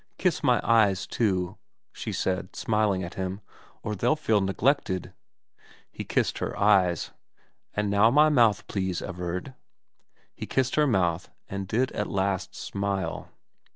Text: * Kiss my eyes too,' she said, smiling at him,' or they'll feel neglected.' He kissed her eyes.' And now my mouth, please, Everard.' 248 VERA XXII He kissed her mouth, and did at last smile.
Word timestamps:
* 0.11 0.17
Kiss 0.17 0.41
my 0.41 0.59
eyes 0.63 1.05
too,' 1.05 1.57
she 1.93 2.11
said, 2.11 2.55
smiling 2.55 3.03
at 3.03 3.13
him,' 3.13 3.39
or 3.83 3.93
they'll 3.93 4.15
feel 4.15 4.41
neglected.' 4.41 5.13
He 5.91 6.03
kissed 6.05 6.39
her 6.39 6.57
eyes.' 6.57 7.11
And 7.75 7.91
now 7.91 8.09
my 8.09 8.29
mouth, 8.29 8.65
please, 8.67 9.03
Everard.' 9.03 9.53
248 10.39 10.39
VERA 10.39 10.47
XXII 10.47 10.47
He 10.47 10.55
kissed 10.57 10.75
her 10.75 10.87
mouth, 10.87 11.29
and 11.47 11.67
did 11.67 11.91
at 11.91 12.09
last 12.09 12.55
smile. 12.55 13.29